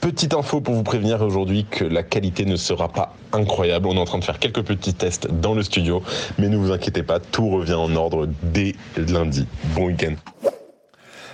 Petite 0.00 0.32
info 0.32 0.60
pour 0.60 0.74
vous 0.74 0.84
prévenir 0.84 1.22
aujourd'hui 1.22 1.66
que 1.68 1.84
la 1.84 2.04
qualité 2.04 2.44
ne 2.44 2.54
sera 2.54 2.88
pas 2.88 3.16
incroyable. 3.32 3.88
On 3.88 3.96
est 3.96 4.00
en 4.00 4.04
train 4.04 4.18
de 4.18 4.24
faire 4.24 4.38
quelques 4.38 4.62
petits 4.62 4.94
tests 4.94 5.26
dans 5.28 5.54
le 5.54 5.62
studio, 5.64 6.02
mais 6.38 6.48
ne 6.48 6.56
vous 6.56 6.70
inquiétez 6.70 7.02
pas, 7.02 7.18
tout 7.18 7.50
revient 7.50 7.74
en 7.74 7.94
ordre 7.96 8.28
dès 8.42 8.76
lundi. 8.96 9.46
Bon 9.74 9.86
week-end. 9.86 10.14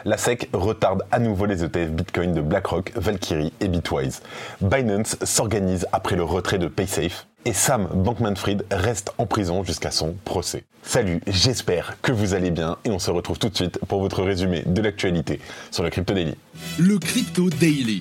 La 0.06 0.16
SEC 0.16 0.48
retarde 0.52 1.02
à 1.10 1.18
nouveau 1.18 1.46
les 1.46 1.62
ETF 1.62 1.90
Bitcoin 1.90 2.32
de 2.32 2.40
BlackRock, 2.40 2.92
Valkyrie 2.96 3.52
et 3.60 3.68
Bitwise. 3.68 4.22
Binance 4.60 5.16
s'organise 5.22 5.86
après 5.92 6.16
le 6.16 6.24
retrait 6.24 6.58
de 6.58 6.68
PaySafe 6.68 7.26
et 7.46 7.52
Sam 7.52 7.88
Bankman-Fried 7.94 8.64
reste 8.70 9.12
en 9.18 9.26
prison 9.26 9.64
jusqu'à 9.64 9.90
son 9.90 10.14
procès. 10.24 10.64
Salut, 10.82 11.20
j'espère 11.26 11.98
que 12.02 12.12
vous 12.12 12.34
allez 12.34 12.50
bien 12.50 12.76
et 12.84 12.90
on 12.90 12.98
se 12.98 13.10
retrouve 13.10 13.38
tout 13.38 13.48
de 13.48 13.56
suite 13.56 13.78
pour 13.88 14.00
votre 14.00 14.22
résumé 14.22 14.62
de 14.66 14.82
l'actualité 14.82 15.40
sur 15.70 15.82
le 15.82 15.90
Crypto 15.90 16.14
Daily. 16.14 16.34
Le 16.78 16.98
Crypto 16.98 17.48
Daily. 17.50 18.00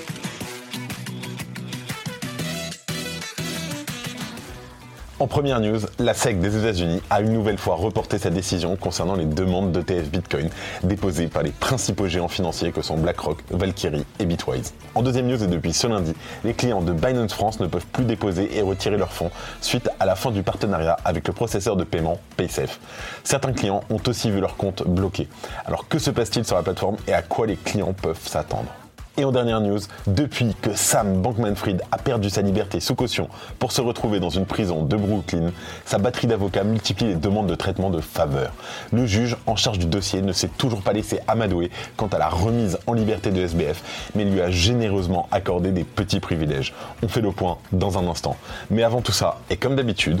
En 5.21 5.27
première 5.27 5.59
news, 5.59 5.81
la 5.99 6.15
SEC 6.15 6.39
des 6.39 6.57
États-Unis 6.57 6.99
a 7.11 7.21
une 7.21 7.31
nouvelle 7.31 7.59
fois 7.59 7.75
reporté 7.75 8.17
sa 8.17 8.31
décision 8.31 8.75
concernant 8.75 9.13
les 9.13 9.25
demandes 9.25 9.71
d'ETF 9.71 10.09
Bitcoin 10.09 10.49
déposées 10.81 11.27
par 11.27 11.43
les 11.43 11.51
principaux 11.51 12.07
géants 12.07 12.27
financiers 12.27 12.71
que 12.71 12.81
sont 12.81 12.97
BlackRock, 12.97 13.37
Valkyrie 13.51 14.03
et 14.17 14.25
Bitwise. 14.25 14.73
En 14.95 15.03
deuxième 15.03 15.27
news 15.27 15.43
et 15.43 15.45
depuis 15.45 15.73
ce 15.73 15.85
lundi, 15.85 16.15
les 16.43 16.55
clients 16.55 16.81
de 16.81 16.91
Binance 16.91 17.33
France 17.33 17.59
ne 17.59 17.67
peuvent 17.67 17.85
plus 17.85 18.05
déposer 18.05 18.57
et 18.57 18.63
retirer 18.63 18.97
leurs 18.97 19.13
fonds 19.13 19.29
suite 19.61 19.91
à 19.99 20.07
la 20.07 20.15
fin 20.15 20.31
du 20.31 20.41
partenariat 20.41 20.97
avec 21.05 21.27
le 21.27 21.35
processeur 21.35 21.75
de 21.75 21.83
paiement 21.83 22.17
PaySafe. 22.35 22.79
Certains 23.23 23.53
clients 23.53 23.83
ont 23.91 24.01
aussi 24.07 24.31
vu 24.31 24.39
leur 24.39 24.57
compte 24.57 24.87
bloqué. 24.87 25.27
Alors 25.67 25.87
que 25.87 25.99
se 25.99 26.09
passe-t-il 26.09 26.45
sur 26.45 26.55
la 26.55 26.63
plateforme 26.63 26.97
et 27.07 27.13
à 27.13 27.21
quoi 27.21 27.45
les 27.45 27.57
clients 27.57 27.93
peuvent 27.93 28.27
s'attendre? 28.27 28.71
Et 29.17 29.25
en 29.25 29.31
dernière 29.31 29.61
news, 29.61 29.79
depuis 30.07 30.55
que 30.61 30.73
Sam 30.73 31.21
Bankman-Fried 31.21 31.81
a 31.91 31.97
perdu 31.97 32.29
sa 32.29 32.41
liberté 32.41 32.79
sous 32.79 32.95
caution 32.95 33.27
pour 33.59 33.71
se 33.71 33.81
retrouver 33.81 34.19
dans 34.19 34.29
une 34.29 34.45
prison 34.45 34.83
de 34.83 34.95
Brooklyn, 34.95 35.51
sa 35.85 35.97
batterie 35.97 36.27
d'avocats 36.27 36.63
multiplie 36.63 37.07
les 37.07 37.15
demandes 37.15 37.47
de 37.47 37.55
traitement 37.55 37.89
de 37.89 37.99
faveur. 37.99 38.53
Le 38.91 39.05
juge 39.05 39.35
en 39.45 39.55
charge 39.55 39.79
du 39.79 39.85
dossier 39.85 40.21
ne 40.21 40.31
s'est 40.31 40.49
toujours 40.57 40.81
pas 40.81 40.93
laissé 40.93 41.19
amadouer 41.27 41.71
quant 41.97 42.07
à 42.07 42.17
la 42.17 42.29
remise 42.29 42.77
en 42.87 42.93
liberté 42.93 43.31
de 43.31 43.41
SBF, 43.41 44.11
mais 44.15 44.25
lui 44.25 44.41
a 44.41 44.49
généreusement 44.49 45.27
accordé 45.31 45.71
des 45.71 45.83
petits 45.83 46.19
privilèges. 46.19 46.73
On 47.03 47.07
fait 47.07 47.21
le 47.21 47.31
point 47.31 47.57
dans 47.71 47.97
un 47.97 48.07
instant. 48.07 48.37
Mais 48.69 48.83
avant 48.83 49.01
tout 49.01 49.11
ça, 49.11 49.39
et 49.49 49.57
comme 49.57 49.75
d'habitude, 49.75 50.19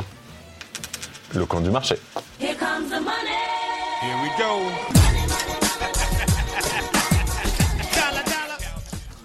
le 1.33 1.45
camp 1.45 1.61
du 1.61 1.71
marché. 1.71 1.95
Here 2.39 2.55
comes 2.55 2.89
the 2.89 2.99
money. 2.99 3.41
Here 4.01 4.17
we 4.21 4.29
go. 4.37 5.20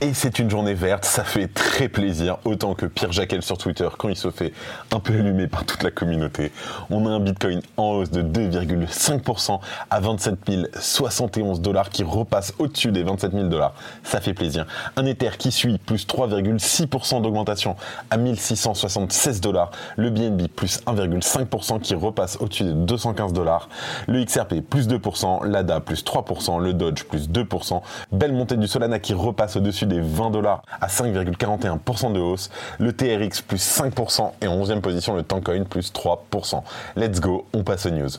Et 0.03 0.13
c'est 0.13 0.39
une 0.39 0.51
journée 0.51 0.75
verte, 0.75 1.07
ça 1.07 1.25
fait 1.25 1.49
très 1.49 1.89
plaisir, 1.89 2.37
autant 2.45 2.75
que 2.75 2.85
Pierre 2.85 3.13
Jacquel 3.13 3.41
sur 3.41 3.57
Twitter 3.57 3.89
quand 3.97 4.11
il 4.11 4.17
se 4.17 4.31
fait 4.31 4.53
un 4.93 5.01
peu 5.01 5.15
allumer 5.15 5.47
par 5.47 5.65
toute 5.65 5.83
la 5.83 5.91
communauté. 5.91 6.53
On 6.91 7.07
a 7.07 7.11
un 7.11 7.19
Bitcoin 7.19 7.63
en 7.79 7.93
hausse 7.93 8.11
de 8.11 8.21
2,5% 8.21 9.59
à 9.89 10.01
27 10.01 10.35
071 10.79 11.63
dollars 11.63 11.89
qui 11.89 12.05
repasse 12.05 12.53
au-dessus 12.59 12.93
des 12.93 13.05
27 13.05 13.33
000 13.33 13.45
dollars. 13.45 13.73
Ça 14.03 14.21
fait 14.21 14.35
plaisir. 14.35 14.67
Un 14.97 15.07
Ether 15.07 15.31
qui 15.39 15.51
suit 15.51 15.79
plus 15.79 16.07
3,6% 16.07 17.23
d'augmentation 17.23 17.75
à 18.11 18.19
1676 18.19 19.41
dollars. 19.41 19.71
Le 19.97 20.11
BNB 20.11 20.49
plus 20.49 20.81
1,5% 20.87 21.81
qui 21.81 21.95
repasse 21.95 22.37
au-dessus 22.43 22.65
des 22.65 22.75
215 22.75 23.33
dollars. 23.33 23.71
Le 24.09 24.23
XRP 24.23 24.61
plus 24.61 24.89
2%, 24.89 25.47
l'ADA 25.47 25.81
plus 25.81 26.05
3%, 26.05 26.61
le 26.61 26.75
Dodge 26.75 27.05
plus 27.05 27.31
2%. 27.31 27.81
Belle 28.13 28.35
montée 28.35 28.59
du 28.59 28.67
Solana 28.67 28.99
qui 28.99 29.15
repasse 29.15 29.57
au-dessus 29.57 29.86
des 29.87 30.01
20 30.01 30.31
dollars 30.31 30.63
à 30.81 30.89
5,41% 30.89 32.13
de 32.13 32.21
hausse, 32.21 32.51
le 32.79 32.93
TRX 32.93 33.43
plus 33.43 33.63
5% 33.81 34.33
et 34.43 34.47
en 34.47 34.63
11e 34.63 34.81
position 34.81 35.15
le 35.15 35.23
Tancoin 35.23 35.65
plus 35.65 35.93
3%. 35.93 36.63
Let's 36.97 37.21
go, 37.21 37.47
on 37.53 37.63
passe 37.63 37.87
aux 37.87 37.91
news. 37.91 38.11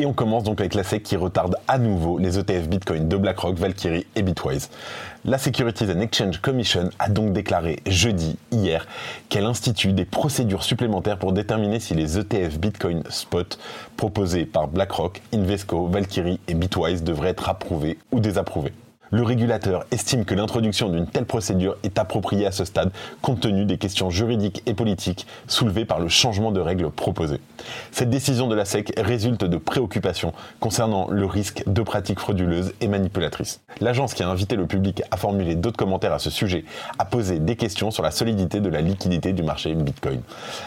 Et 0.00 0.06
on 0.06 0.12
commence 0.12 0.44
donc 0.44 0.60
avec 0.60 0.74
la 0.74 0.84
SEC 0.84 1.02
qui 1.02 1.16
retarde 1.16 1.56
à 1.66 1.76
nouveau 1.76 2.18
les 2.18 2.38
ETF 2.38 2.68
Bitcoin 2.68 3.08
de 3.08 3.16
BlackRock, 3.16 3.56
Valkyrie 3.56 4.06
et 4.14 4.22
Bitwise. 4.22 4.70
La 5.24 5.38
Securities 5.38 5.90
and 5.90 6.00
Exchange 6.00 6.40
Commission 6.40 6.90
a 7.00 7.08
donc 7.08 7.32
déclaré 7.32 7.80
jeudi, 7.84 8.36
hier, 8.52 8.86
qu'elle 9.28 9.44
institue 9.44 9.92
des 9.92 10.04
procédures 10.04 10.62
supplémentaires 10.62 11.18
pour 11.18 11.32
déterminer 11.32 11.80
si 11.80 11.94
les 11.94 12.16
ETF 12.16 12.60
Bitcoin 12.60 13.02
Spot 13.10 13.58
proposés 13.96 14.46
par 14.46 14.68
BlackRock, 14.68 15.20
Invesco, 15.34 15.88
Valkyrie 15.88 16.38
et 16.46 16.54
Bitwise 16.54 17.02
devraient 17.02 17.30
être 17.30 17.48
approuvés 17.48 17.98
ou 18.12 18.20
désapprouvés. 18.20 18.74
Le 19.10 19.22
régulateur 19.22 19.86
estime 19.90 20.24
que 20.24 20.34
l'introduction 20.34 20.90
d'une 20.90 21.06
telle 21.06 21.24
procédure 21.24 21.76
est 21.82 21.98
appropriée 21.98 22.46
à 22.46 22.52
ce 22.52 22.64
stade 22.64 22.90
compte 23.22 23.40
tenu 23.40 23.64
des 23.64 23.78
questions 23.78 24.10
juridiques 24.10 24.62
et 24.66 24.74
politiques 24.74 25.26
soulevées 25.46 25.86
par 25.86 25.98
le 25.98 26.08
changement 26.08 26.52
de 26.52 26.60
règles 26.60 26.90
proposé. 26.90 27.40
Cette 27.90 28.10
décision 28.10 28.48
de 28.48 28.54
la 28.54 28.66
SEC 28.66 28.92
résulte 28.98 29.44
de 29.44 29.56
préoccupations 29.56 30.34
concernant 30.60 31.08
le 31.08 31.24
risque 31.24 31.62
de 31.66 31.82
pratiques 31.82 32.20
frauduleuses 32.20 32.74
et 32.80 32.88
manipulatrices. 32.88 33.60
L'agence 33.80 34.12
qui 34.12 34.22
a 34.22 34.28
invité 34.28 34.56
le 34.56 34.66
public 34.66 35.02
à 35.10 35.16
formuler 35.16 35.54
d'autres 35.54 35.78
commentaires 35.78 36.12
à 36.12 36.18
ce 36.18 36.30
sujet 36.30 36.64
a 36.98 37.04
posé 37.04 37.38
des 37.38 37.56
questions 37.56 37.90
sur 37.90 38.02
la 38.02 38.10
solidité 38.10 38.60
de 38.60 38.68
la 38.68 38.82
liquidité 38.82 39.32
du 39.32 39.42
marché 39.42 39.74
Bitcoin. 39.74 40.20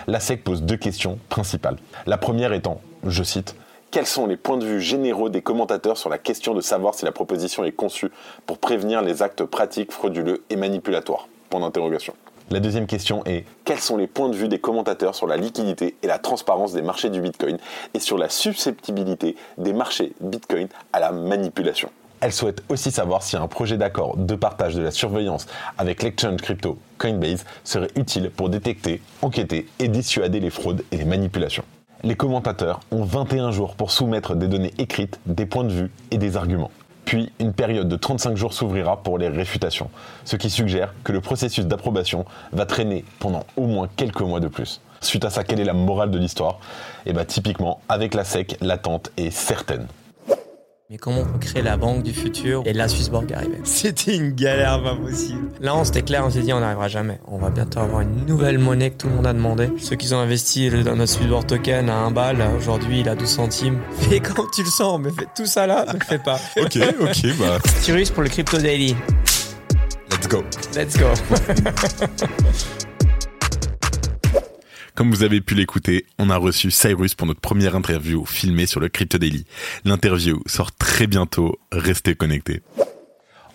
La 0.08 0.20
SEC 0.20 0.44
pose 0.44 0.64
deux 0.64 0.78
questions 0.78 1.20
principales. 1.30 1.78
La 2.08 2.18
première 2.18 2.54
étant, 2.54 2.82
je 3.06 3.24
cite, 3.24 3.56
quels 3.92 4.08
sont 4.08 4.26
les 4.26 4.38
points 4.38 4.58
de 4.58 4.66
vue 4.66 4.82
généraux 4.82 5.30
des 5.30 5.42
commentateurs 5.42 5.98
sur 5.98 6.10
la 6.10 6.18
question 6.18 6.54
de 6.54 6.62
savoir 6.62 6.96
si 6.96 7.04
la 7.04 7.12
proposition 7.12 7.66
est 7.66 7.74
conçue 7.74 8.10
pour 8.46 8.58
prévenir 8.58 9.02
les 9.02 9.22
actes 9.22 9.44
pratiques 9.44 9.92
frauduleux 9.92 10.44
et 10.50 10.56
manipulatoires? 10.56 11.28
Point 11.50 11.60
d'interrogation. 11.60 12.14
La 12.50 12.62
deuxième 12.62 12.88
question 12.88 13.24
est 13.26 13.46
quels 13.66 13.80
sont 13.80 13.98
les 13.98 14.08
points 14.08 14.30
de 14.30 14.36
vue 14.36 14.48
des 14.48 14.60
commentateurs 14.60 15.14
sur 15.14 15.28
la 15.28 15.36
liquidité 15.36 15.96
et 16.02 16.08
la 16.08 16.20
transparence 16.20 16.74
des 16.74 16.82
marchés 16.82 17.10
du 17.10 17.22
Bitcoin 17.22 17.58
et 17.94 18.00
sur 18.00 18.18
la 18.18 18.30
susceptibilité 18.30 19.36
des 19.58 19.74
marchés 19.74 20.14
Bitcoin 20.22 20.70
à 20.94 21.00
la 21.02 21.12
manipulation? 21.12 21.90
Elle 22.22 22.32
souhaite 22.32 22.64
aussi 22.70 22.92
savoir 22.92 23.24
si 23.24 23.36
un 23.36 23.48
projet 23.48 23.78
d'accord 23.78 24.16
de 24.16 24.36
partage 24.36 24.76
de 24.76 24.84
la 24.84 24.92
surveillance 24.92 25.48
avec 25.78 26.04
l'exchange 26.04 26.38
crypto 26.38 26.78
Coinbase 26.98 27.46
serait 27.64 27.90
utile 27.96 28.30
pour 28.30 28.50
détecter, 28.50 29.02
enquêter 29.22 29.68
et 29.80 29.88
dissuader 29.88 30.40
les 30.40 30.52
fraudes 30.52 30.84
et 30.92 30.98
les 30.98 31.06
manipulations 31.06 31.64
les 32.04 32.16
commentateurs 32.16 32.80
ont 32.92 33.04
21 33.04 33.52
jours 33.52 33.76
pour 33.76 33.92
soumettre 33.92 34.36
des 34.36 34.48
données 34.48 34.74
écrites, 34.78 35.20
des 35.26 35.46
points 35.46 35.64
de 35.64 35.72
vue 35.72 35.92
et 36.10 36.18
des 36.18 36.38
arguments. 36.38 36.72
Puis, 37.06 37.32
une 37.40 37.54
période 37.54 37.90
de 37.90 37.96
35 37.96 38.38
jours 38.38 38.54
s'ouvrira 38.54 39.04
pour 39.04 39.18
les 39.18 39.28
réfutations, 39.28 39.90
ce 40.24 40.36
qui 40.36 40.50
suggère 40.50 40.94
que 41.04 41.12
le 41.12 41.20
processus 41.20 41.66
d'approbation 41.66 42.26
va 42.54 42.66
traîner 42.66 43.04
pendant 43.20 43.46
au 43.58 43.66
moins 43.66 43.90
quelques 43.96 44.22
mois 44.22 44.40
de 44.40 44.48
plus. 44.48 44.82
Suite 45.02 45.26
à 45.26 45.30
ça, 45.30 45.44
quelle 45.44 45.60
est 45.60 45.66
la 45.66 45.74
morale 45.74 46.12
de 46.12 46.20
l'histoire? 46.20 46.60
Et 47.06 47.10
eh 47.10 47.14
bien 47.14 47.26
typiquement, 47.26 47.82
avec 47.90 48.14
la 48.14 48.24
SEC, 48.24 48.58
l'attente 48.62 49.12
est 49.18 49.32
certaine. 49.32 49.88
Mais 50.92 50.98
comment 50.98 51.22
on 51.22 51.24
peut 51.24 51.40
créer 51.40 51.62
la 51.62 51.78
banque 51.78 52.04
du 52.04 52.12
futur 52.12 52.64
Et 52.66 52.74
la 52.74 52.90
Swissborg 52.90 53.32
arrivait. 53.32 53.62
C'était 53.64 54.14
une 54.14 54.32
galère 54.32 54.84
pas 54.84 54.94
possible. 54.94 55.48
Là, 55.62 55.74
on 55.74 55.86
s'était 55.86 56.02
clair, 56.02 56.26
on 56.26 56.30
s'est 56.30 56.42
dit, 56.42 56.52
on 56.52 56.60
n'arrivera 56.60 56.90
jamais. 56.90 57.18
On 57.30 57.38
va 57.38 57.50
bientôt 57.50 57.80
avoir 57.80 58.02
une 58.02 58.26
nouvelle 58.26 58.58
monnaie 58.58 58.90
que 58.90 58.98
tout 58.98 59.08
le 59.08 59.16
monde 59.16 59.26
a 59.26 59.32
demandé. 59.32 59.70
Ceux 59.80 59.96
qui 59.96 60.14
ont 60.14 60.20
investi 60.20 60.70
dans 60.84 60.98
notre 60.98 61.14
Swissborg 61.14 61.48
token 61.48 61.90
à 61.90 61.96
1 61.96 62.12
balle, 62.12 62.44
aujourd'hui, 62.58 63.00
il 63.00 63.08
a 63.08 63.16
12 63.16 63.26
centimes. 63.26 63.80
Fais 64.02 64.20
quand 64.20 64.44
tu 64.54 64.64
le 64.64 64.70
sens, 64.70 65.00
mais 65.00 65.12
fais 65.12 65.28
tout 65.34 65.46
ça 65.46 65.66
là, 65.66 65.86
ne 65.94 66.04
fais 66.04 66.20
pas. 66.20 66.42
ok, 66.62 66.78
ok, 67.00 67.38
bah. 67.40 67.60
Cyrus 67.80 68.10
pour 68.10 68.24
le 68.24 68.28
Crypto 68.28 68.58
Daily. 68.58 68.94
Let's 70.10 70.28
go. 70.28 70.44
Let's 70.76 70.98
go. 70.98 71.08
Comme 75.02 75.10
vous 75.10 75.24
avez 75.24 75.42
pu 75.42 75.56
l'écouter, 75.56 76.06
on 76.20 76.30
a 76.30 76.38
reçu 76.38 76.70
Cyrus 76.70 77.16
pour 77.16 77.26
notre 77.26 77.40
première 77.40 77.76
interview 77.76 78.24
filmée 78.24 78.68
sur 78.68 78.80
le 78.80 78.88
Crypto 78.88 79.18
Daily. 79.18 79.48
L'interview 79.84 80.44
sort 80.46 80.72
très 80.74 81.08
bientôt, 81.08 81.58
restez 81.72 82.14
connectés. 82.14 82.62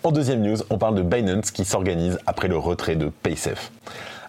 En 0.03 0.11
deuxième 0.11 0.41
news, 0.41 0.57
on 0.69 0.77
parle 0.77 0.95
de 0.95 1.03
Binance 1.03 1.51
qui 1.51 1.63
s'organise 1.63 2.19
après 2.25 2.49
le 2.49 2.57
retrait 2.57 2.97
de 2.97 3.07
PaySafe. 3.23 3.71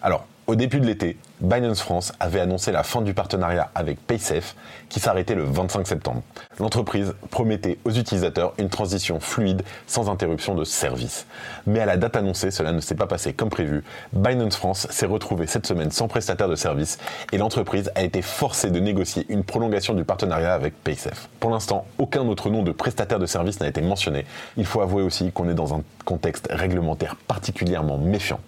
Alors, 0.01 0.28
Au 0.49 0.55
début 0.55 0.79
de 0.79 0.87
l'été, 0.87 1.15
Binance 1.41 1.79
France 1.79 2.11
avait 2.19 2.39
annoncé 2.39 2.71
la 2.71 2.81
fin 2.81 3.03
du 3.03 3.13
partenariat 3.13 3.69
avec 3.75 3.99
PaySafe 3.99 4.55
qui 4.89 4.99
s'arrêtait 4.99 5.35
le 5.35 5.43
25 5.43 5.85
septembre. 5.85 6.23
L'entreprise 6.59 7.13
promettait 7.29 7.77
aux 7.85 7.91
utilisateurs 7.91 8.55
une 8.57 8.69
transition 8.69 9.19
fluide 9.19 9.61
sans 9.85 10.09
interruption 10.09 10.55
de 10.55 10.63
service. 10.63 11.27
Mais 11.67 11.81
à 11.81 11.85
la 11.85 11.97
date 11.97 12.15
annoncée, 12.15 12.49
cela 12.49 12.71
ne 12.71 12.79
s'est 12.79 12.95
pas 12.95 13.05
passé 13.05 13.31
comme 13.31 13.51
prévu. 13.51 13.83
Binance 14.11 14.55
France 14.55 14.87
s'est 14.89 15.05
retrouvée 15.05 15.45
cette 15.45 15.67
semaine 15.67 15.91
sans 15.91 16.07
prestataire 16.07 16.49
de 16.49 16.55
service 16.55 16.97
et 17.31 17.37
l'entreprise 17.37 17.91
a 17.93 18.01
été 18.01 18.23
forcée 18.23 18.71
de 18.71 18.79
négocier 18.79 19.27
une 19.29 19.43
prolongation 19.43 19.93
du 19.93 20.03
partenariat 20.03 20.55
avec 20.55 20.73
PaySafe. 20.83 21.29
Pour 21.39 21.51
l'instant, 21.51 21.85
aucun 21.99 22.27
autre 22.27 22.49
nom 22.49 22.63
de 22.63 22.71
prestataire 22.71 23.19
de 23.19 23.27
service 23.27 23.59
n'a 23.59 23.67
été 23.67 23.81
mentionné. 23.81 24.25
Il 24.57 24.65
faut 24.65 24.81
avouer 24.81 25.03
aussi 25.03 25.31
qu'on 25.31 25.47
est 25.47 25.53
dans 25.53 25.75
un 25.75 25.83
contexte 26.05 26.47
réglementaire 26.49 27.17
particulièrement 27.27 27.99
méfiant. 27.99 28.39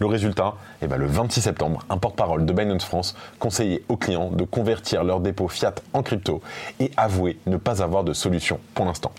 Le 0.00 0.06
résultat, 0.06 0.54
eh 0.82 0.86
ben, 0.86 0.96
le 0.96 1.06
26 1.06 1.42
septembre, 1.42 1.84
un 1.90 1.98
porte-parole 1.98 2.46
de 2.46 2.52
Binance 2.52 2.84
France 2.84 3.16
conseillait 3.38 3.82
aux 3.88 3.96
clients 3.96 4.30
de 4.30 4.44
convertir 4.44 5.04
leurs 5.04 5.20
dépôts 5.20 5.48
fiat 5.48 5.74
en 5.92 6.02
crypto 6.02 6.42
et 6.80 6.90
avouait 6.96 7.36
ne 7.46 7.56
pas 7.56 7.82
avoir 7.82 8.04
de 8.04 8.12
solution 8.12 8.60
pour 8.74 8.84
l'instant. 8.84 9.12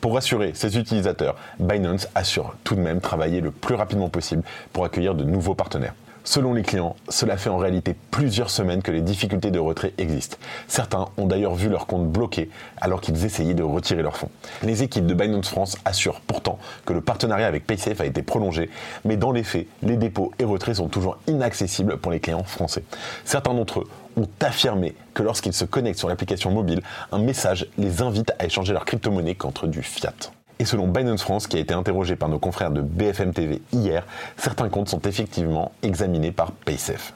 Pour 0.00 0.14
rassurer 0.14 0.52
ses 0.54 0.78
utilisateurs, 0.78 1.36
Binance 1.58 2.08
assure 2.14 2.54
tout 2.64 2.74
de 2.74 2.80
même 2.80 3.00
travailler 3.00 3.40
le 3.40 3.50
plus 3.50 3.74
rapidement 3.74 4.08
possible 4.08 4.42
pour 4.72 4.84
accueillir 4.84 5.14
de 5.14 5.24
nouveaux 5.24 5.54
partenaires. 5.54 5.94
Selon 6.30 6.54
les 6.54 6.62
clients, 6.62 6.94
cela 7.08 7.36
fait 7.36 7.50
en 7.50 7.56
réalité 7.56 7.96
plusieurs 8.12 8.50
semaines 8.50 8.82
que 8.82 8.92
les 8.92 9.00
difficultés 9.00 9.50
de 9.50 9.58
retrait 9.58 9.94
existent. 9.98 10.36
Certains 10.68 11.08
ont 11.16 11.26
d'ailleurs 11.26 11.56
vu 11.56 11.68
leur 11.68 11.88
compte 11.88 12.08
bloqué 12.08 12.50
alors 12.80 13.00
qu'ils 13.00 13.24
essayaient 13.24 13.52
de 13.52 13.64
retirer 13.64 14.00
leurs 14.00 14.16
fonds. 14.16 14.30
Les 14.62 14.84
équipes 14.84 15.06
de 15.06 15.14
Binance 15.14 15.48
France 15.48 15.76
assurent 15.84 16.20
pourtant 16.20 16.60
que 16.86 16.92
le 16.92 17.00
partenariat 17.00 17.48
avec 17.48 17.66
PaySafe 17.66 18.00
a 18.00 18.06
été 18.06 18.22
prolongé, 18.22 18.70
mais 19.04 19.16
dans 19.16 19.32
les 19.32 19.42
faits, 19.42 19.66
les 19.82 19.96
dépôts 19.96 20.30
et 20.38 20.44
retraits 20.44 20.76
sont 20.76 20.86
toujours 20.86 21.18
inaccessibles 21.26 21.96
pour 21.96 22.12
les 22.12 22.20
clients 22.20 22.44
français. 22.44 22.84
Certains 23.24 23.52
d'entre 23.52 23.80
eux 23.80 23.88
ont 24.16 24.28
affirmé 24.38 24.94
que 25.14 25.24
lorsqu'ils 25.24 25.52
se 25.52 25.64
connectent 25.64 25.98
sur 25.98 26.08
l'application 26.08 26.52
mobile, 26.52 26.80
un 27.10 27.18
message 27.18 27.66
les 27.76 28.02
invite 28.02 28.32
à 28.38 28.44
échanger 28.44 28.72
leur 28.72 28.84
crypto-monnaie 28.84 29.34
contre 29.34 29.66
du 29.66 29.82
fiat. 29.82 30.14
Et 30.60 30.66
selon 30.66 30.88
Binance 30.88 31.22
France, 31.22 31.46
qui 31.46 31.56
a 31.56 31.58
été 31.58 31.72
interrogé 31.72 32.16
par 32.16 32.28
nos 32.28 32.38
confrères 32.38 32.70
de 32.70 32.82
BFM 32.82 33.32
TV 33.32 33.62
hier, 33.72 34.06
certains 34.36 34.68
comptes 34.68 34.90
sont 34.90 35.00
effectivement 35.00 35.72
examinés 35.82 36.32
par 36.32 36.52
PaySafe. 36.52 37.14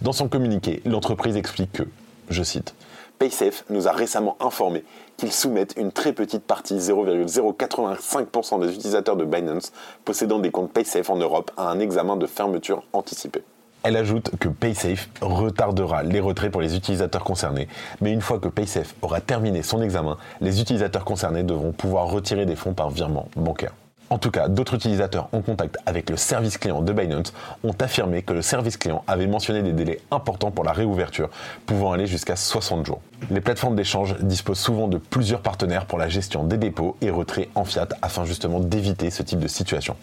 Dans 0.00 0.14
son 0.14 0.28
communiqué, 0.28 0.80
l'entreprise 0.86 1.36
explique 1.36 1.72
que, 1.72 1.82
je 2.30 2.42
cite, 2.42 2.74
PaySafe 3.18 3.66
nous 3.68 3.86
a 3.86 3.92
récemment 3.92 4.38
informé 4.40 4.82
qu'ils 5.18 5.30
soumettent 5.30 5.74
une 5.76 5.92
très 5.92 6.14
petite 6.14 6.44
partie, 6.44 6.78
0,085% 6.78 8.62
des 8.62 8.72
utilisateurs 8.72 9.16
de 9.16 9.26
Binance 9.26 9.72
possédant 10.06 10.38
des 10.38 10.50
comptes 10.50 10.72
PaySafe 10.72 11.10
en 11.10 11.16
Europe 11.16 11.50
à 11.58 11.68
un 11.68 11.80
examen 11.80 12.16
de 12.16 12.26
fermeture 12.26 12.82
anticipée. 12.94 13.42
Elle 13.82 13.96
ajoute 13.96 14.32
que 14.38 14.48
PaySafe 14.48 15.08
retardera 15.22 16.02
les 16.02 16.20
retraits 16.20 16.52
pour 16.52 16.60
les 16.60 16.76
utilisateurs 16.76 17.24
concernés, 17.24 17.66
mais 18.02 18.12
une 18.12 18.20
fois 18.20 18.38
que 18.38 18.48
PaySafe 18.48 18.94
aura 19.00 19.22
terminé 19.22 19.62
son 19.62 19.80
examen, 19.80 20.18
les 20.42 20.60
utilisateurs 20.60 21.04
concernés 21.04 21.44
devront 21.44 21.72
pouvoir 21.72 22.08
retirer 22.08 22.44
des 22.44 22.56
fonds 22.56 22.74
par 22.74 22.90
virement 22.90 23.28
bancaire. 23.36 23.72
En 24.12 24.18
tout 24.18 24.32
cas, 24.32 24.48
d'autres 24.48 24.74
utilisateurs 24.74 25.28
en 25.30 25.40
contact 25.40 25.78
avec 25.86 26.10
le 26.10 26.16
service 26.16 26.58
client 26.58 26.82
de 26.82 26.92
Binance 26.92 27.32
ont 27.62 27.74
affirmé 27.78 28.22
que 28.22 28.32
le 28.32 28.42
service 28.42 28.76
client 28.76 29.04
avait 29.06 29.28
mentionné 29.28 29.62
des 29.62 29.72
délais 29.72 30.00
importants 30.10 30.50
pour 30.50 30.64
la 30.64 30.72
réouverture, 30.72 31.30
pouvant 31.64 31.92
aller 31.92 32.06
jusqu'à 32.06 32.34
60 32.34 32.84
jours. 32.84 33.00
Les 33.30 33.40
plateformes 33.40 33.76
d'échange 33.76 34.16
disposent 34.18 34.58
souvent 34.58 34.88
de 34.88 34.98
plusieurs 34.98 35.42
partenaires 35.42 35.86
pour 35.86 35.96
la 35.96 36.08
gestion 36.08 36.42
des 36.42 36.56
dépôts 36.56 36.96
et 37.02 37.10
retraits 37.10 37.50
en 37.54 37.64
fiat 37.64 37.86
afin 38.02 38.24
justement 38.24 38.58
d'éviter 38.58 39.10
ce 39.10 39.22
type 39.22 39.38
de 39.38 39.46
situation. 39.46 39.94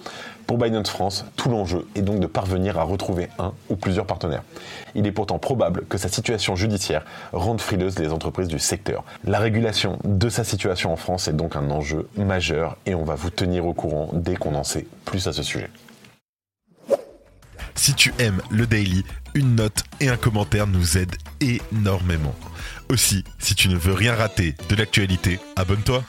Pour 0.45 0.57
Binance 0.57 0.89
France, 0.89 1.25
tout 1.36 1.50
l'enjeu 1.50 1.86
est 1.95 2.01
donc 2.01 2.21
de 2.21 2.27
parvenir 2.27 2.80
à 2.80 2.83
retrouver 2.83 3.27
un 3.38 3.51
ou 3.69 3.75
plusieurs 3.75 4.06
partenaires. 4.06 4.44
Il 4.95 5.06
est 5.06 5.12
pourtant 5.12 5.39
probable 5.39 5.83
que 5.89 5.98
sa 5.98 6.07
situation 6.07 6.56
judiciaire 6.56 7.03
rende 7.33 7.60
frileuse 7.60 8.00
les 8.00 8.13
entreprises 8.13 8.48
du 8.48 8.60
secteur. 8.60 9.03
La 9.25 9.39
régulation 9.39 10.00
de 10.06 10.30
sa 10.30 10.45
situation 10.45 10.94
en 10.94 10.95
France 10.95 11.27
est 11.27 11.33
donc 11.33 11.57
un 11.57 11.69
enjeu 11.69 12.07
majeur 12.15 12.77
et 12.86 12.95
on 12.95 13.03
va 13.03 13.15
vous 13.15 13.30
tenir 13.30 13.65
au 13.65 13.74
courant 13.74 13.97
dès 14.14 14.36
qu'on 14.36 14.56
en 14.56 14.64
sait 14.64 14.88
plus 15.06 15.28
à 15.28 15.34
ce 15.34 15.44
sujet. 15.44 15.70
Si 17.76 17.94
tu 17.94 18.14
aimes 18.20 18.42
le 18.50 18.66
daily, 18.66 19.04
une 19.36 19.56
note 19.56 19.84
et 20.00 20.10
un 20.10 20.18
commentaire 20.18 20.68
nous 20.68 20.98
aident 20.98 21.16
énormément. 21.40 22.34
Aussi, 22.90 23.24
si 23.38 23.54
tu 23.54 23.70
ne 23.70 23.76
veux 23.76 23.94
rien 23.94 24.16
rater 24.16 24.56
de 24.68 24.76
l'actualité, 24.76 25.40
abonne-toi. 25.56 26.04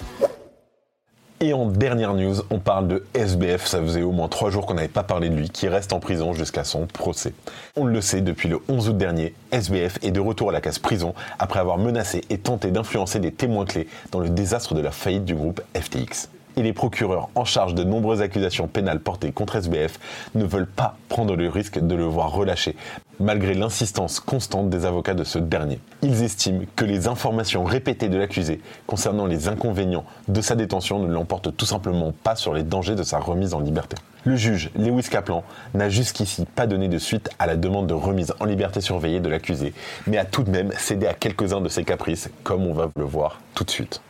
Et 1.41 1.53
en 1.53 1.67
dernière 1.67 2.15
news, 2.15 2.35
on 2.51 2.59
parle 2.59 2.89
de 2.89 3.05
SBF. 3.15 3.67
Ça 3.67 3.81
faisait 3.81 4.03
au 4.03 4.11
moins 4.11 4.27
trois 4.29 4.51
jours 4.51 4.67
qu'on 4.67 4.75
n'avait 4.75 4.89
pas 4.89 5.05
parlé 5.05 5.29
de 5.29 5.37
lui, 5.37 5.51
qui 5.51 5.69
reste 5.69 5.93
en 5.93 6.01
prison 6.01 6.33
jusqu'à 6.33 6.65
son 6.65 6.87
procès. 6.87 7.33
On 7.77 7.85
le 7.85 8.01
sait, 8.01 8.23
depuis 8.23 8.49
le 8.49 8.59
11 8.69 8.89
août 8.89 8.97
dernier, 8.97 9.35
SBF 9.53 9.99
est 10.03 10.11
de 10.11 10.21
retour 10.21 10.49
à 10.49 10.53
la 10.53 10.61
case 10.61 10.81
prison 10.81 11.15
après 11.39 11.61
avoir 11.61 11.79
menacé 11.79 12.25
et 12.29 12.39
tenté 12.39 12.73
d'influencer 12.73 13.21
des 13.21 13.31
témoins 13.31 13.67
clés 13.67 13.87
dans 14.11 14.19
le 14.19 14.31
désastre 14.31 14.75
de 14.75 14.81
la 14.81 14.91
faillite 14.91 15.25
du 15.25 15.35
groupe 15.37 15.61
FTX 15.77 16.29
et 16.59 16.63
les 16.63 16.73
procureurs 16.73 17.29
en 17.37 17.45
charge 17.45 17.75
de 17.75 17.85
nombreuses 17.85 18.21
accusations 18.21 18.67
pénales 18.67 18.99
portées 18.99 19.31
contre 19.31 19.57
SBF 19.57 20.01
ne 20.35 20.45
veulent 20.45 20.67
pas 20.67 20.97
prendre 21.09 21.37
le 21.37 21.49
risque 21.49 21.79
de 21.79 21.95
le 21.95 22.03
voir 22.03 22.33
relâché, 22.33 22.75
malgré 23.21 23.55
l'insistance 23.55 24.19
constante 24.19 24.69
des 24.69 24.85
avocats 24.85 25.15
de 25.15 25.23
ce 25.23 25.39
dernier. 25.39 25.79
Ils 26.03 26.25
estiment 26.25 26.63
que 26.75 26.85
les 26.85 27.07
informations 27.07 27.63
répétées 27.63 28.09
de 28.09 28.19
l'accusé 28.19 28.61
concernant 28.89 29.27
les 29.27 29.47
inconvénients 29.47 30.05
de 30.27 30.41
sa 30.41 30.57
détention 30.57 30.99
ne 30.99 31.07
l'emportent 31.07 31.57
tout 31.57 31.65
simplement 31.65 32.13
pas 32.25 32.35
sur 32.35 32.53
les 32.53 32.65
dangers 32.65 32.97
de 32.97 33.05
sa 33.05 33.21
remise 33.21 33.55
en 33.55 33.61
liberté. 33.61 33.97
Le 34.25 34.35
juge 34.35 34.71
Lewis 34.77 35.09
Kaplan 35.09 35.45
n'a 35.75 35.89
jusqu'ici 35.89 36.45
pas 36.45 36.67
donné 36.67 36.89
de 36.89 36.99
suite 36.99 37.31
à 37.39 37.47
la 37.47 37.55
demande 37.55 37.87
de 37.87 37.95
remise 37.95 38.35
en 38.41 38.47
liberté 38.47 38.81
surveillée 38.81 39.21
de 39.21 39.29
l'accusé, 39.29 39.75
mais 40.09 40.19
a 40.19 40.25
tout 40.25 40.43
de 40.43 40.51
même 40.51 40.73
cédé 40.77 41.07
à 41.07 41.15
quelques-uns 41.15 41.61
de 41.61 41.69
ses 41.69 41.85
caprices, 41.85 42.31
comme 42.43 42.67
on 42.67 42.75
va 42.75 42.91
le 42.97 43.05
voir 43.05 43.41
tout 43.55 43.63
de 43.63 43.71
suite. 43.71 44.01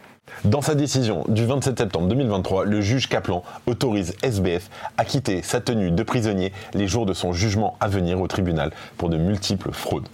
Dans 0.45 0.63
sa 0.63 0.75
décision 0.75 1.25
du 1.29 1.45
27 1.45 1.79
septembre 1.79 2.09
2023, 2.09 2.65
le 2.65 2.81
juge 2.81 3.09
Kaplan 3.09 3.43
autorise 3.67 4.15
SBF 4.23 4.71
à 4.97 5.05
quitter 5.05 5.43
sa 5.43 5.61
tenue 5.61 5.91
de 5.91 6.03
prisonnier 6.03 6.53
les 6.75 6.87
jours 6.87 7.07
de 7.07 7.13
son 7.13 7.33
jugement 7.33 7.77
à 7.81 7.89
venir 7.89 8.21
au 8.21 8.27
tribunal 8.27 8.71
pour 8.97 9.09
de 9.09 9.17
multiples 9.17 9.73
fraudes. 9.73 10.09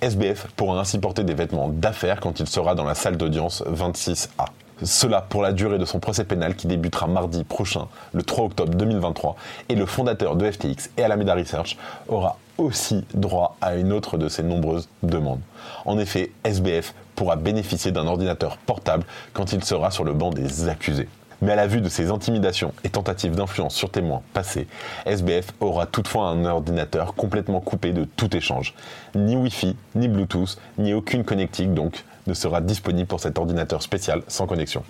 SBF 0.00 0.48
pourra 0.56 0.80
ainsi 0.80 0.98
porter 0.98 1.24
des 1.24 1.34
vêtements 1.34 1.68
d'affaires 1.68 2.20
quand 2.20 2.40
il 2.40 2.46
sera 2.46 2.74
dans 2.74 2.84
la 2.84 2.94
salle 2.94 3.16
d'audience 3.16 3.62
26A. 3.66 4.46
Cela 4.82 5.20
pour 5.20 5.42
la 5.42 5.52
durée 5.52 5.78
de 5.78 5.84
son 5.84 6.00
procès 6.00 6.24
pénal 6.24 6.56
qui 6.56 6.66
débutera 6.66 7.06
mardi 7.06 7.44
prochain, 7.44 7.86
le 8.12 8.22
3 8.22 8.46
octobre 8.46 8.74
2023, 8.74 9.36
et 9.68 9.76
le 9.76 9.86
fondateur 9.86 10.34
de 10.34 10.50
FTX 10.50 10.90
et 10.96 11.04
Alameda 11.04 11.34
Research 11.34 11.76
aura 12.08 12.36
aussi 12.58 13.04
droit 13.14 13.56
à 13.60 13.76
une 13.76 13.92
autre 13.92 14.18
de 14.18 14.28
ses 14.28 14.42
nombreuses 14.42 14.88
demandes. 15.02 15.40
En 15.84 15.98
effet, 15.98 16.32
SBF 16.44 16.94
pourra 17.14 17.36
bénéficier 17.36 17.92
d'un 17.92 18.06
ordinateur 18.06 18.56
portable 18.58 19.04
quand 19.32 19.52
il 19.52 19.64
sera 19.64 19.90
sur 19.90 20.04
le 20.04 20.12
banc 20.12 20.30
des 20.30 20.68
accusés. 20.68 21.08
Mais 21.42 21.52
à 21.52 21.56
la 21.56 21.66
vue 21.66 21.80
de 21.80 21.88
ces 21.88 22.10
intimidations 22.10 22.72
et 22.84 22.88
tentatives 22.88 23.34
d'influence 23.34 23.74
sur 23.74 23.90
témoins 23.90 24.22
passés, 24.32 24.68
SBF 25.06 25.52
aura 25.60 25.86
toutefois 25.86 26.28
un 26.28 26.44
ordinateur 26.44 27.14
complètement 27.14 27.60
coupé 27.60 27.92
de 27.92 28.04
tout 28.04 28.34
échange. 28.36 28.74
Ni 29.16 29.34
Wi-Fi, 29.34 29.76
ni 29.96 30.06
Bluetooth, 30.06 30.56
ni 30.78 30.94
aucune 30.94 31.24
connectique 31.24 31.74
donc 31.74 32.04
ne 32.28 32.34
sera 32.34 32.60
disponible 32.60 33.08
pour 33.08 33.18
cet 33.18 33.38
ordinateur 33.38 33.82
spécial 33.82 34.22
sans 34.28 34.46
connexion. 34.46 34.84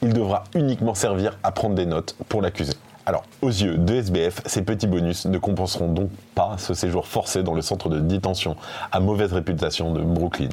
Il 0.00 0.14
devra 0.14 0.44
uniquement 0.54 0.94
servir 0.94 1.36
à 1.42 1.52
prendre 1.52 1.74
des 1.74 1.84
notes 1.84 2.16
pour 2.30 2.40
l'accusé. 2.40 2.72
Alors, 3.08 3.24
aux 3.40 3.48
yeux 3.48 3.78
de 3.78 3.94
SBF, 3.94 4.42
ces 4.44 4.60
petits 4.60 4.86
bonus 4.86 5.24
ne 5.24 5.38
compenseront 5.38 5.90
donc 5.90 6.10
pas 6.34 6.56
ce 6.58 6.74
séjour 6.74 7.06
forcé 7.06 7.42
dans 7.42 7.54
le 7.54 7.62
centre 7.62 7.88
de 7.88 8.00
détention 8.00 8.54
à 8.92 9.00
mauvaise 9.00 9.32
réputation 9.32 9.94
de 9.94 10.02
Brooklyn. 10.02 10.50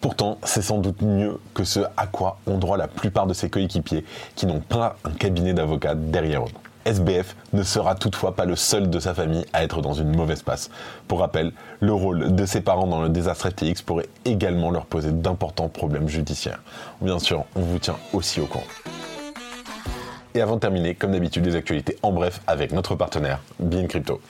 Pourtant, 0.00 0.38
c'est 0.44 0.62
sans 0.62 0.78
doute 0.78 1.02
mieux 1.02 1.40
que 1.54 1.64
ce 1.64 1.80
à 1.96 2.06
quoi 2.06 2.38
ont 2.46 2.56
droit 2.56 2.76
la 2.76 2.86
plupart 2.86 3.26
de 3.26 3.34
ses 3.34 3.50
coéquipiers 3.50 4.04
qui 4.36 4.46
n'ont 4.46 4.60
pas 4.60 4.94
un 5.02 5.10
cabinet 5.10 5.54
d'avocats 5.54 5.96
derrière 5.96 6.44
eux. 6.44 6.52
SBF 6.84 7.34
ne 7.52 7.64
sera 7.64 7.96
toutefois 7.96 8.36
pas 8.36 8.44
le 8.44 8.54
seul 8.54 8.90
de 8.90 9.00
sa 9.00 9.12
famille 9.12 9.44
à 9.52 9.64
être 9.64 9.82
dans 9.82 9.94
une 9.94 10.14
mauvaise 10.14 10.42
passe. 10.42 10.70
Pour 11.08 11.18
rappel, 11.18 11.50
le 11.80 11.92
rôle 11.92 12.32
de 12.32 12.46
ses 12.46 12.60
parents 12.60 12.86
dans 12.86 13.02
le 13.02 13.08
désastre 13.08 13.50
FTX 13.50 13.82
pourrait 13.84 14.08
également 14.24 14.70
leur 14.70 14.86
poser 14.86 15.10
d'importants 15.10 15.68
problèmes 15.68 16.08
judiciaires. 16.08 16.60
Bien 17.00 17.18
sûr, 17.18 17.44
on 17.56 17.62
vous 17.62 17.80
tient 17.80 17.96
aussi 18.12 18.40
au 18.40 18.46
courant. 18.46 18.62
Et 20.34 20.40
avant 20.40 20.56
de 20.56 20.60
terminer, 20.60 20.94
comme 20.94 21.12
d'habitude, 21.12 21.44
les 21.46 21.56
actualités 21.56 21.96
en 22.02 22.12
bref 22.12 22.40
avec 22.46 22.72
notre 22.72 22.94
partenaire, 22.94 23.40
Bean 23.58 23.86
Crypto. 23.86 24.20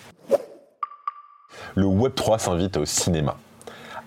Le 1.74 1.84
Web3 1.84 2.38
s'invite 2.38 2.76
au 2.76 2.84
cinéma. 2.84 3.36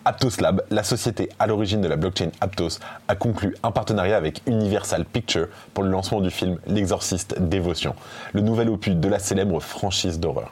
Aptos 0.04 0.42
Lab, 0.42 0.64
la 0.72 0.84
société 0.84 1.30
à 1.38 1.46
l'origine 1.46 1.82
de 1.82 1.88
la 1.88 1.96
blockchain 1.96 2.32
Aptos, 2.40 2.80
a 3.08 3.16
conclu 3.16 3.56
un 3.62 3.72
partenariat 3.72 4.18
avec 4.18 4.42
Universal 4.48 5.06
Pictures 5.06 5.48
pour 5.74 5.84
le 5.84 5.92
lancement 5.92 6.22
du 6.22 6.32
film 6.32 6.58
L'Exorciste 6.66 7.40
Dévotion, 7.40 7.96
le 8.34 8.42
nouvel 8.42 8.70
opus 8.70 8.96
de 8.96 9.08
la 9.08 9.20
célèbre 9.20 9.60
franchise 9.60 10.20
d'horreur. 10.20 10.52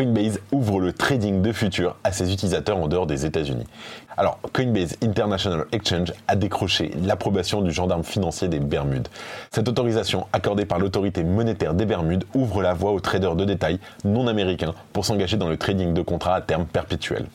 Coinbase 0.00 0.40
ouvre 0.50 0.80
le 0.80 0.94
trading 0.94 1.42
de 1.42 1.52
futurs 1.52 1.94
à 2.04 2.10
ses 2.10 2.32
utilisateurs 2.32 2.78
en 2.78 2.88
dehors 2.88 3.06
des 3.06 3.26
États-Unis. 3.26 3.66
Alors, 4.16 4.38
Coinbase 4.54 4.96
International 5.02 5.66
Exchange 5.72 6.14
a 6.26 6.36
décroché 6.36 6.90
l'approbation 7.04 7.60
du 7.60 7.70
gendarme 7.70 8.02
financier 8.02 8.48
des 8.48 8.60
Bermudes. 8.60 9.08
Cette 9.50 9.68
autorisation, 9.68 10.26
accordée 10.32 10.64
par 10.64 10.78
l'autorité 10.78 11.22
monétaire 11.22 11.74
des 11.74 11.84
Bermudes, 11.84 12.24
ouvre 12.32 12.62
la 12.62 12.72
voie 12.72 12.92
aux 12.92 13.00
traders 13.00 13.36
de 13.36 13.44
détail 13.44 13.78
non 14.02 14.26
américains 14.26 14.72
pour 14.94 15.04
s'engager 15.04 15.36
dans 15.36 15.50
le 15.50 15.58
trading 15.58 15.92
de 15.92 16.00
contrats 16.00 16.36
à 16.36 16.40
terme 16.40 16.64
perpétuel. 16.64 17.26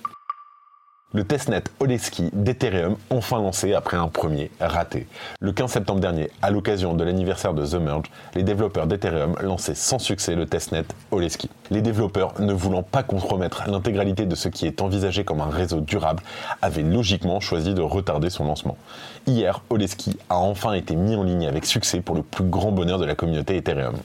Le 1.16 1.24
testnet 1.24 1.64
Oleski 1.80 2.30
d'Ethereum, 2.34 2.98
enfin 3.10 3.38
lancé 3.38 3.74
après 3.74 3.96
un 3.96 4.10
premier 4.10 4.52
raté. 4.60 5.08
Le 5.40 5.54
15 5.54 5.72
septembre 5.72 6.02
dernier, 6.02 6.30
à 6.42 6.52
l'occasion 6.52 6.94
de 6.94 7.06
l'anniversaire 7.06 7.54
de 7.54 7.66
The 7.66 7.76
Merge, 7.76 8.12
les 8.36 8.44
développeurs 8.44 8.86
d'Ethereum 8.86 9.34
lançaient 9.42 9.76
sans 9.76 9.98
succès 9.98 10.36
le 10.36 10.46
testnet 10.46 10.84
Oleski. 11.12 11.50
Les 11.72 11.82
développeurs, 11.82 12.34
ne 12.42 12.52
voulant 12.52 12.84
pas 12.84 13.02
compromettre 13.02 13.64
l'intégralité 13.70 14.26
de 14.26 14.36
ce 14.36 14.50
qui 14.50 14.68
est 14.68 14.82
envisagé 14.82 15.24
comme 15.24 15.40
un 15.40 15.50
réseau 15.50 15.80
durable, 15.80 16.22
avaient 16.62 16.84
logiquement 16.84 17.40
choisi 17.40 17.74
de 17.74 17.82
retarder 17.82 18.30
son 18.30 18.44
lancement. 18.44 18.76
Hier, 19.26 19.62
Oleski 19.70 20.18
a 20.28 20.36
enfin 20.36 20.74
été 20.74 20.98
mis 20.98 21.16
en 21.16 21.24
ligne 21.24 21.48
avec 21.48 21.66
succès 21.66 22.02
pour 22.02 22.16
le 22.16 22.24
plus 22.24 22.44
grand 22.44 22.74
bonheur 22.74 23.00
de 23.00 23.06
la 23.06 23.16
communauté 23.16 23.56
Ethereum. 23.56 23.96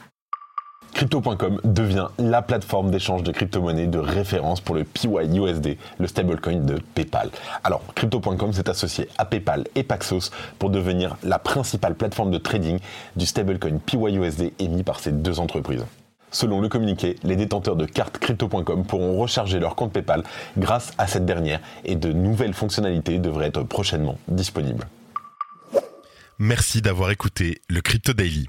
Crypto.com 1.01 1.63
devient 1.65 2.09
la 2.19 2.43
plateforme 2.43 2.91
d'échange 2.91 3.23
de 3.23 3.33
crypto-monnaies 3.33 3.87
de 3.87 3.99
référence 3.99 4.61
pour 4.61 4.75
le 4.75 4.85
PYUSD, 4.85 5.79
le 5.99 6.07
stablecoin 6.07 6.57
de 6.57 6.79
PayPal. 6.95 7.31
Alors, 7.65 7.83
Crypto.com 7.95 8.53
s'est 8.53 8.69
associé 8.69 9.09
à 9.17 9.25
PayPal 9.25 9.65
et 9.75 9.83
Paxos 9.83 10.31
pour 10.59 10.69
devenir 10.69 11.17
la 11.23 11.39
principale 11.39 11.95
plateforme 11.95 12.31
de 12.31 12.37
trading 12.37 12.81
du 13.17 13.25
stablecoin 13.25 13.79
PYUSD 13.79 14.53
émis 14.59 14.83
par 14.83 15.01
ces 15.01 15.13
deux 15.13 15.41
entreprises. 15.41 15.87
Selon 16.33 16.61
le 16.61 16.69
communiqué, 16.69 17.17
les 17.23 17.37
détenteurs 17.37 17.77
de 17.77 17.87
cartes 17.87 18.19
Crypto.com 18.19 18.85
pourront 18.85 19.19
recharger 19.19 19.59
leur 19.59 19.77
compte 19.77 19.95
PayPal 19.95 20.23
grâce 20.59 20.93
à 20.99 21.07
cette 21.07 21.25
dernière 21.25 21.61
et 21.87 21.97
de 21.97 22.13
nouvelles 22.13 22.53
fonctionnalités 22.53 23.19
devraient 23.19 23.47
être 23.47 23.63
prochainement 23.63 24.19
disponibles. 24.29 24.87
Merci 26.39 26.83
d'avoir 26.83 27.11
écouté 27.11 27.63
le 27.71 27.81
Crypto 27.81 28.13
Daily. 28.13 28.49